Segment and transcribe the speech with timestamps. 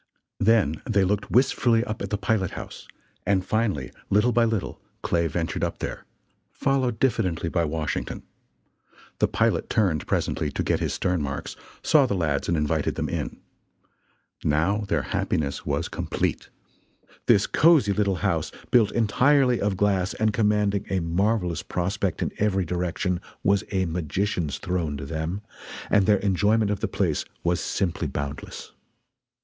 [0.39, 2.87] Then they looked wistfully up at the pilot house,
[3.23, 6.05] and finally, little by little, Clay ventured up there,
[6.51, 8.23] followed diffidently by Washington.
[9.19, 13.09] The pilot turned presently to "get his stern marks," saw the lads and invited them
[13.09, 13.41] in.
[14.43, 16.49] Now their happiness was complete.
[17.27, 22.65] This cosy little house, built entirely of glass and commanding a marvelous prospect in every
[22.65, 25.41] direction was a magician's throne to them
[25.91, 28.71] and their enjoyment of the place was simply boundless.